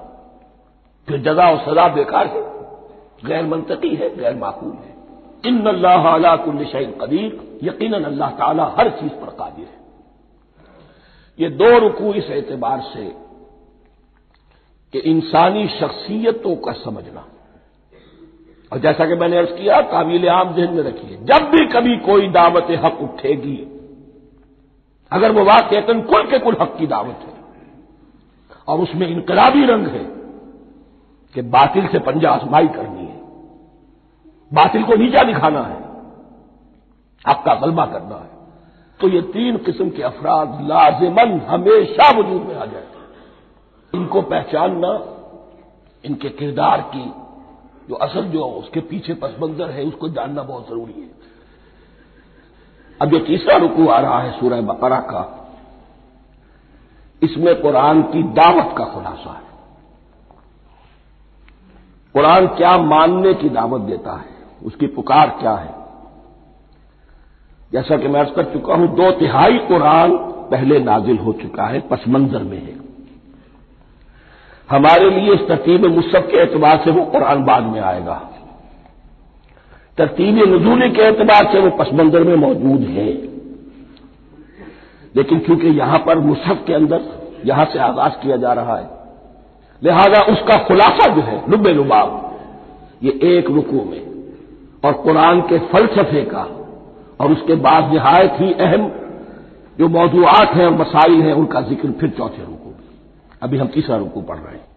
फिर 1.08 1.20
जजा 1.22 1.48
और 1.50 1.58
सजा 1.60 1.86
बेकार 1.88 2.26
है, 2.26 2.42
गैर 3.24 3.44
मंतकी 3.46 3.94
है, 3.94 4.08
गैर 4.16 4.34
माकूल 4.36 4.72
है। 4.74 4.94
इन 5.46 5.66
अल्लाह 5.66 6.36
कुल्ल 6.36 6.64
शैन 6.66 6.92
कदीर 7.00 7.58
यकीन 7.62 7.92
अल्लाह 7.94 8.30
ताला 8.36 8.64
हर 8.78 8.90
चीज़ 8.90 9.12
पर 9.14 9.34
कादिर 9.34 9.66
है। 9.66 9.78
ये 11.38 11.48
दो 11.50 11.78
रुकू 11.78 12.12
इस 12.12 12.30
एतबार 12.32 12.80
से 12.86 13.04
कि 14.94 14.98
इंसानी 15.10 15.66
शख्सियतों 15.70 16.56
का 16.56 16.72
समझना। 16.80 17.24
और 18.72 18.78
जैसा 18.78 19.06
कि 19.06 19.14
मैंने 19.14 19.36
अर्ज़ 19.36 19.50
किया, 19.50 19.80
काबिल 19.82 20.28
आम 20.28 20.54
जहन 20.54 20.74
में 20.74 20.82
रखिए। 20.82 21.16
जब 21.16 21.50
भी 21.50 21.66
कभी 21.66 21.96
कोई 21.96 22.28
दावत 22.28 22.66
हक 22.84 23.00
उठेगी, 23.02 23.56
अगर 25.12 25.32
वो 25.32 25.44
वाकन 25.44 26.00
कुल 26.00 26.26
के 26.26 26.38
कुल 26.38 26.56
हक 26.60 26.76
की 26.78 26.86
दावत 26.86 27.20
है, 27.20 27.34
और 28.68 28.80
उसमें 28.80 29.06
इनकलाबी 29.08 29.64
रंग 29.66 29.86
है 29.86 30.04
कि 31.34 31.42
बातिल 31.50 31.86
से 31.88 31.98
पंजा 31.98 32.30
आजमाई 32.30 32.68
करनी 32.68 33.04
है, 33.04 33.18
बातिल 34.52 34.82
को 34.82 34.94
नीचा 34.94 35.22
दिखाना 35.22 35.62
है 35.62 35.78
हक 37.24 37.42
का 37.46 37.54
गलबा 37.56 37.86
करना 37.86 38.16
है 38.16 38.38
तो 39.00 39.08
ये 39.08 39.20
तीन 39.22 39.56
किस्म 39.56 39.88
के 39.90 40.02
अफराद 40.02 40.58
लाजिमन 40.62 41.40
हमेशा 41.40 42.08
वजूद 42.10 42.42
में 42.42 42.54
आ 42.54 42.64
जाते 42.64 42.98
हैं। 42.98 43.08
इनको 43.94 44.22
पहचानना, 44.22 44.90
इनके 46.04 46.28
किरदार 46.28 46.80
की 46.96 47.04
जो 47.90 47.96
असल 47.96 48.24
जो 48.24 48.44
उसके 48.44 48.80
पीछे 48.80 49.14
पसमंजर 49.14 49.70
है, 49.70 49.84
उसको 49.84 50.08
जानना 50.08 50.42
बहुत 50.42 50.68
ज़रूरी 50.68 51.00
है। 51.02 51.10
अब 53.02 53.08
जो 53.08 53.18
तीसरा 53.18 53.56
रुकू 53.56 53.88
आ 53.88 54.00
रहा 54.00 54.22
है 54.22 54.40
सूरह 54.40 54.60
बकरा 54.60 55.00
का, 55.00 55.52
इसमें 57.22 57.62
कुरान 57.62 58.02
की 58.02 58.22
दावत 58.22 58.74
का 58.78 58.84
खुलासा 58.84 59.32
है। 59.32 59.50
कुरान 62.14 62.46
क्या 62.46 62.78
मानने 62.78 63.34
की 63.34 63.48
दावत 63.48 63.80
देता 63.80 64.16
है? 64.16 64.26
उसकी 64.64 64.86
पुकार 64.86 65.30
क्या 65.30 65.54
है? 65.54 65.74
जैसा 67.72 67.96
कि 67.96 68.08
मैं 68.08 68.20
अर्ज़ 68.20 68.30
कर 68.30 68.44
चुका 68.44 68.74
हूँ, 68.74 68.96
दो 68.96 69.10
तिहाई 69.10 69.58
कुरान 69.58 70.16
पहले 70.50 70.78
नाजिल 70.78 71.18
हो 71.18 71.32
चुका 71.32 71.64
है 71.64 71.80
पसमंजर 71.80 72.42
में 72.42 72.62
है। 72.62 72.79
हमारे 74.70 75.08
लिए 75.10 75.32
इस 75.34 75.40
तरतीब 75.48 75.84
मुसब 75.86 76.26
के 76.26 76.42
एतबार 76.42 76.76
से 76.84 76.90
वो 76.90 77.04
कुरान 77.06 77.42
बाद 77.44 77.64
में 77.64 77.80
आएगा। 77.82 78.14
तरतीब 79.98 80.36
नजूल 80.48 80.88
के 80.90 81.02
एतबार 81.04 81.52
से 81.52 81.60
वो 81.60 81.70
पसमंजर 81.78 82.24
में 82.24 82.34
मौजूद 82.38 82.82
है। 82.90 83.06
लेकिन 85.14 85.38
चूँकि 85.40 85.68
यहाँ 85.78 85.98
पर 85.98 86.18
मुसहफ 86.20 86.62
के 86.66 86.74
अंदर 86.74 87.00
यहाँ 87.46 87.64
से 87.64 87.78
आगाज़ 87.80 88.12
किया 88.22 88.36
जा 88.36 88.52
रहा 88.52 88.76
है, 88.76 88.88
लिहाजा 89.82 90.20
उसका 90.32 90.62
खुलासा 90.64 91.06
जो 91.14 91.22
है 91.22 91.42
लुबे 91.50 91.72
लुबाब 91.72 92.08
ये 93.02 93.18
एक 93.28 93.50
रुकू 93.50 93.84
में 93.84 94.02
और 94.84 94.92
कुरान 95.02 95.40
के 95.42 95.58
फलसफे 95.68 96.22
का 96.24 96.46
और 97.20 97.32
उसके 97.32 97.54
बाद 97.58 97.92
नहायत 97.94 98.36
ही 98.40 98.52
अहम 98.60 98.90
जो 99.78 99.88
मौजूद 99.90 100.24
हैं 100.54 100.66
और 100.66 100.74
मसाइल 100.74 101.20
हैं, 101.22 101.32
उनका 101.34 101.60
ज़िक्र 101.62 101.90
फिर 102.00 102.10
चौथे 102.10 102.42
में। 102.42 102.58
अभी 103.42 103.58
हम 103.58 103.66
तीसरा 103.66 103.96
रुकू 103.96 104.22
पढ़ 104.22 104.36
रहे 104.36 104.54
हैं। 104.54 104.70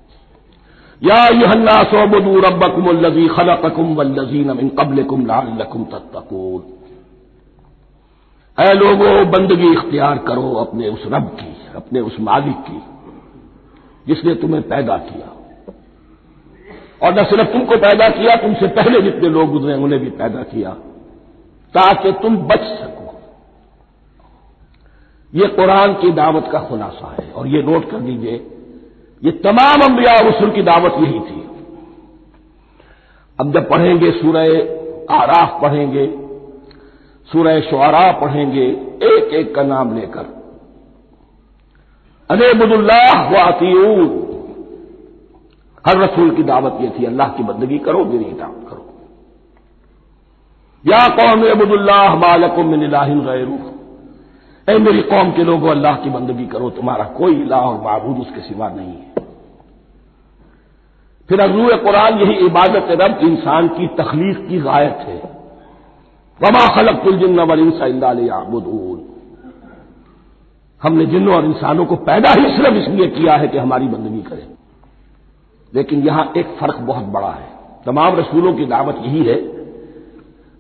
या 1.04 1.28
युहन्ना 1.28 1.84
सोबदू 1.84 2.40
रबकुमल्लजी 2.40 3.28
खलककुम 3.28 3.96
वल्लजीन 3.96 4.52
मिन 4.52 4.70
कबलकुम 4.70 5.26
लालकुम 5.26 5.84
तत्तकून। 5.84 6.64
ऐ 8.60 8.74
लोगों, 8.74 9.32
बंदगी 9.32 9.72
इख्तियार 9.72 10.18
करो 10.18 10.54
अपने 10.54 10.90
उस 10.90 11.04
रब 11.08 11.28
की, 11.28 11.58
अपने 11.76 12.00
उस 12.00 12.18
मालिक 12.20 12.56
की, 12.56 12.82
जिसने 14.08 14.36
तुम्हें 14.36 14.62
पैदा 14.64 14.98
किया। 14.98 15.30
और 17.08 17.20
न 17.20 17.24
सिर्फ़ 17.24 17.52
तुमको 17.52 17.78
पैदा 17.78 18.08
किया, 18.08 18.36
तुमसे 18.36 18.68
पहले 18.68 19.02
जितने 19.02 19.30
लोग 19.30 19.50
गुजरे 19.50 19.74
उन्हें 19.74 20.02
भी 20.02 20.10
पैदा 20.10 20.44
किया, 20.44 20.70
ताकि 21.74 22.12
तुम 22.12 22.38
बच 22.38 22.60
सको। 22.60 23.03
ये 25.36 25.48
कुरान 25.48 25.94
की 25.94 26.12
दावत 26.12 26.50
का 26.52 26.60
खुलासा 26.60 27.16
है। 27.20 27.32
और 27.32 27.48
ये 27.48 27.64
नोट 27.64 27.92
कर 27.92 28.00
लीजिए, 28.00 28.36
ये 29.24 29.32
तमाम 29.32 29.82
अंबिया 29.82 30.30
रसुल 30.30 30.52
की 30.52 30.62
दावत 30.62 30.94
यही 31.00 31.20
थी। 31.20 31.50
अब 33.40 33.52
जब 33.52 33.70
पढ़ेंगे 33.70 34.12
सूरह 34.12 34.44
आराफ, 35.16 35.62
पढ़ेंगे 35.62 36.18
सूरह 37.32 37.62
शुरा 37.62 38.12
पढ़ेंगे 38.12 38.66
एक 39.04 39.34
एक 39.34 39.56
का 39.56 39.64
नाम 39.64 39.98
लेकर। 39.98 40.44
अनेबुल्लाह 42.30 43.32
व 43.32 43.36
अतीऊन। 43.36 44.20
हर 45.88 45.98
रसूल 45.98 46.36
की 46.36 46.44
दावत 46.44 46.78
यह 46.82 46.92
थी, 47.00 47.06
अल्लाह 47.06 47.28
की 47.28 47.44
बंदगी 47.44 47.78
करो, 47.78 48.06
मेरी 48.06 48.24
दावत 48.24 48.68
करो। 48.70 48.86
या 50.86 51.08
कौम 51.08 51.52
अबुदुल्लाह 51.52 52.16
मालकुम 52.16 52.68
मिन 52.68 52.90
गैरू 52.90 53.73
ऐ 54.70 54.78
मेरी 54.78 55.02
कौम 55.02 55.32
के 55.32 55.44
लोगों, 55.44 55.70
अल्लाह 55.70 55.96
की 55.96 56.10
बंदगी 56.10 56.46
करो, 56.46 56.70
तुम्हारा 56.70 57.04
कोई 57.04 57.42
इलाह 57.42 57.60
और 57.60 57.82
महबूद 57.82 58.18
उसके 58.18 58.42
सिवा 58.42 58.70
नहीं 58.70 58.88
है। 58.88 59.14
फिर 61.30 61.40
अगलू 61.40 61.78
कुरान 61.78 62.20
यही 62.20 62.34
इबादत 62.34 62.88
रब 62.90 63.18
इंसान 63.18 63.68
की 63.68 63.88
तखलीक 63.88 64.48
की 64.48 64.60
गायत 64.60 64.98
है। 64.98 65.34
वमा 66.42 66.76
खलक 66.76 67.04
तुलजिन 67.04 67.40
वल 67.40 67.60
इंसाबुदून 67.60 69.06
हमने 70.84 71.06
जिन्नों 71.06 71.36
और 71.36 71.46
इंसानों 71.46 71.86
को 71.86 71.96
पैदा 71.96 72.30
ही 72.30 72.56
सिर्फ़ 72.56 72.76
इसलिए 72.76 73.08
किया 73.08 73.36
है 73.36 73.48
कि 73.48 73.58
हमारी 73.58 73.88
बंदगी 73.88 74.22
करें। 74.22 74.48
लेकिन 75.74 76.04
यहाँ 76.04 76.34
एक 76.38 76.46
फ़र्क 76.46 76.78
बहुत 76.78 77.04
बड़ा 77.04 77.32
है। 77.32 77.50
तमाम 77.86 78.16
रसूलों 78.16 78.54
की 78.54 78.66
दावत 78.66 78.96
यही 79.02 79.24
है। 79.24 79.42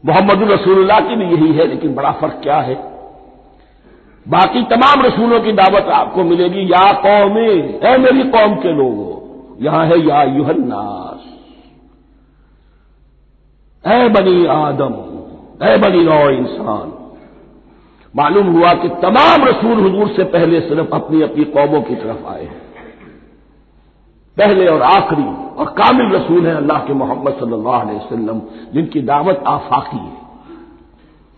मोहम्मद 0.05 0.51
रसूलुल्लाह 0.51 0.99
की 0.99 1.15
भी 1.15 1.25
यही 1.25 1.53
है, 1.53 1.67
लेकिन 1.67 1.95
बड़ा 1.95 2.11
फ़र्क 2.11 2.39
क्या 2.43 2.57
है? 2.57 2.92
बाकी 4.25 4.61
तमाम 4.65 5.01
रसूलों 5.01 5.39
की 5.41 5.51
दावत 5.53 5.89
आपको 5.93 6.23
मिलेगी, 6.23 6.61
या 6.63 6.91
कौमे 7.01 7.47
ए 7.85 7.97
मेरी 7.97 8.23
कौम 8.29 8.55
के 8.55 8.71
लोगों, 8.73 9.11
यहाँ 9.61 9.85
है 9.85 9.99
या 9.99 10.23
युहन्नास 10.31 11.21
ए 13.83 14.09
बनी 14.09 14.45
आदम 14.47 14.93
ए 15.63 15.77
बनी 15.77 16.03
नौ 16.03 16.29
इंसान। 16.31 16.91
मालूम 18.13 18.47
हुआ 18.47 18.73
कि 18.73 18.89
तमाम 19.01 19.43
रसूल 19.43 19.85
हजूर 19.85 20.07
से 20.07 20.23
पहले 20.31 20.59
सिर्फ़ 20.61 20.95
अपनी 20.95 21.21
अपनी 21.21 21.43
कौमों 21.53 21.81
की 21.81 21.95
तरफ़ 21.95 22.27
आए 22.27 22.43
हैं। 22.43 22.61
पहले 24.37 24.67
और 24.67 24.81
आखिरी 24.83 25.23
और 25.55 25.73
कामिल 25.77 26.15
रसूल 26.15 26.47
हैं 26.47 26.53
अल्लाह 26.55 26.79
के 26.79 26.93
मोहम्मद 26.95 27.33
सल्लल्लाहु 27.39 27.81
अलैहि 27.81 28.39
जिनकी 28.73 29.01
दावत 29.03 29.43
आफाकी 29.47 29.97
है। 29.97 30.22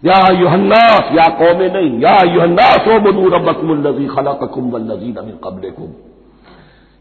या 0.04 0.32
युहन्नास 0.32 1.10
या 1.12 1.28
कौमे 1.30 1.70
नहीं, 1.70 2.00
या 2.02 2.18
युहन्नास 2.34 2.88
ओ 2.88 3.00
बदू 3.00 3.28
रबकुमल्लजी 3.30 4.06
खलाकुम 4.06 4.70
वल्लजीन 4.72 5.16
मिन 5.26 5.38
कबलकुम। 5.44 5.90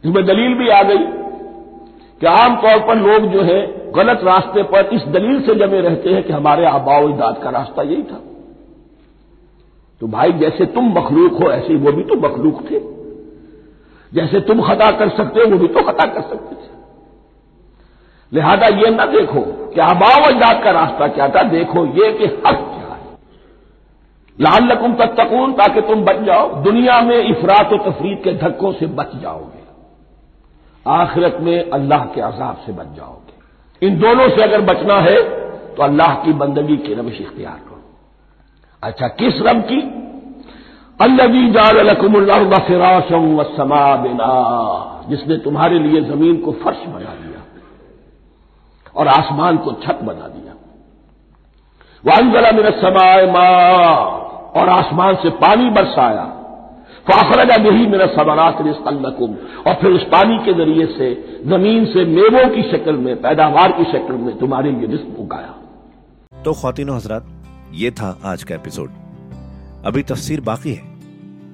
इसमें 0.05 0.25
दलील 0.27 0.55
भी 0.55 0.69
आ 0.69 0.83
गई 0.83 0.99
कि 2.21 2.27
आमतौर 2.27 2.79
पर 2.79 2.97
लोग 2.97 3.27
जो 3.33 3.43
है, 3.43 3.61
गलत 3.93 4.21
रास्ते 4.25 4.63
पर 4.63 4.89
इस 4.93 5.03
दलील 5.03 5.41
से 5.43 5.55
जमे 5.55 5.81
रहते 5.81 6.11
हैं 6.11 6.23
कि 6.23 6.33
हमारे 6.33 6.65
आबाओ 6.67 7.09
इदाद 7.09 7.41
का 7.43 7.51
रास्ता 7.51 7.83
यही 7.83 8.03
था। 8.03 8.21
तो 10.01 10.07
भाई, 10.07 10.33
जैसे 10.33 10.67
तुम 10.67 10.93
मखलूक 10.99 11.33
हो, 11.33 11.51
ऐसे 11.51 11.73
ही 11.73 11.77
वो 11.77 11.93
भी 11.93 12.03
तो 12.03 12.15
मखलूक 12.15 12.61
थे। 12.71 12.81
जैसे 14.13 14.41
तुम 14.41 14.61
खता 14.63 14.91
कर 14.91 15.09
सकते 15.09 15.41
हो, 15.41 15.51
वो 15.51 15.59
भी 15.59 15.69
तो 15.69 15.83
खता 15.83 16.07
कर 16.07 16.21
सकते 16.21 16.55
थे। 16.55 16.73
लिहाजा 18.33 18.67
ये 18.77 18.91
न 18.91 19.07
देखो 19.13 19.41
कि 19.41 19.81
आबाओ 19.81 20.31
इजाद 20.31 20.63
का 20.65 20.71
रास्ता 20.71 21.09
क्या 21.09 21.29
था, 21.29 21.43
देखो 21.43 21.87
ये 21.87 22.13
कि 22.13 22.25
हक 22.25 22.71
लाल 24.39 24.65
लकुम 24.65 24.95
तत्तकून, 24.95 25.53
ताकि 25.53 25.81
तुम 25.81 26.05
बच 26.05 26.17
जाओ। 26.17 26.49
दुनिया 26.63 27.01
में 27.01 27.17
इफरात 27.17 27.73
व 27.73 27.77
तफरीद 27.81 28.21
के 28.25 28.33
धक्कों 28.39 28.73
से 28.73 28.87
बच 28.87 29.15
जाओगे। 29.17 29.63
आखिरत 30.87 31.37
में 31.41 31.71
अल्लाह 31.71 32.05
के 32.05 32.21
अजाब 32.21 32.57
से 32.67 32.73
बच 32.73 32.87
जाओगे। 32.97 33.87
इन 33.87 33.99
दोनों 33.99 34.29
से 34.29 34.43
अगर 34.43 34.61
बचना 34.63 34.95
है 35.01 35.17
तो 35.77 35.83
अल्लाह 35.83 36.15
की 36.15 36.33
बंदगी 36.33 36.77
की 36.77 36.95
रविश 36.95 37.21
इख्तियार 37.21 37.59
करो। 37.59 37.83
अच्छा 38.83 39.09
किस 39.09 39.41
रब 39.43 39.61
की? 39.63 39.81
अल्लवी 41.01 41.49
जालकुमुल्ला 41.51 42.59
फिराशम 42.59 43.25
व 43.37 43.43
समा 43.57 43.97
बिना, 43.97 45.07
जिसने 45.09 45.37
तुम्हारे 45.37 45.79
लिए 45.79 46.01
ज़मीन 46.01 46.37
को 46.37 46.53
फर्श 46.55 46.85
बना 46.87 47.15
दिया 47.15 47.41
और 48.97 49.09
आसमान 49.09 49.57
को 49.57 49.73
छत 49.85 49.99
बना 50.03 50.29
दिया। 50.29 50.53
वानजला 52.05 52.51
मेरा 52.53 52.71
समाए 52.81 53.27
माँ 53.27 54.24
और 54.57 54.69
आसमान 54.69 55.15
से 55.15 55.31
पानी 55.31 55.71
बरसाया। 55.71 56.25
फाखरजा 57.09 57.55
यही 57.55 57.87
मेरा 57.87 58.07
सबरात 58.07 58.59
रिस्कल्लकुम। 58.63 59.35
और 59.67 59.75
फिर 59.75 59.91
उस 59.91 60.03
पानी 60.03 60.39
के 60.39 60.53
ज़रिए 60.53 60.87
से, 60.87 61.41
ज़मीन 61.47 61.85
से 61.85 62.05
मेवों 62.05 62.49
की 62.49 62.63
शक्ल 62.63 62.93
में, 62.93 63.17
पैदावार 63.17 63.73
की 63.73 63.85
शक्ल 63.85 64.15
में 64.15 64.39
तुम्हारे 64.39 64.73
लिए 64.73 64.87
रिस्क 64.87 65.19
उगाया। 65.21 65.55
तो 66.45 66.53
खातिनों 66.53 66.97
हजरात, 66.97 67.27
ये 67.73 67.91
था 67.91 68.19
आज 68.25 68.45
का 68.45 68.55
एपिसोड। 68.55 68.91
अभी 69.87 70.03
तफसीर 70.03 70.41
बाकी 70.41 70.73
है। 70.73 70.83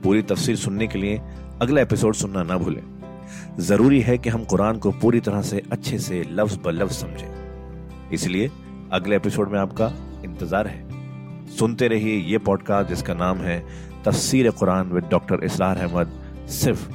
पूरी 0.03 0.23
तफसीर 0.23 0.57
सुनने 0.57 0.87
के 0.87 0.99
लिए 0.99 1.21
अगला 1.63 1.81
एपिसोड 1.81 2.15
सुनना 2.15 2.43
ना 2.43 2.57
भूलें। 2.57 2.83
ज़रूरी 3.61 4.01
है 4.01 4.19
कि 4.19 4.31
हम 4.31 4.45
कुरान 4.45 4.79
को 4.79 4.91
पूरी 4.91 5.21
तरह 5.21 5.43
से 5.43 5.63
अच्छे 5.73 5.99
से 5.99 6.23
लफ्ज 6.33 6.59
ब 6.65 6.69
लफ्ज 6.69 6.93
समझें। 6.93 8.11
इसलिए 8.13 8.51
अगले 8.93 9.17
एपिसोड 9.17 9.49
में 9.49 9.59
आपका 9.59 9.93
इंतज़ार 10.25 10.67
है। 10.67 10.89
सुनते 11.59 11.89
रहिए 11.89 12.17
ये 12.17 12.39
पॉडकास्ट 12.39 12.89
जिसका 12.89 13.15
नाम 13.15 13.39
है 13.39 13.59
तफसीर 14.05 14.51
कुरान 14.51 14.89
विद 14.89 15.05
डॉक्टर 15.05 15.45
इसलार 15.45 15.79
अहमद, 15.79 16.13
सिर्फ़ 16.49 16.89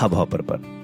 हब 0.00 0.14
हॉपर 0.14 0.42
पर। 0.42 0.79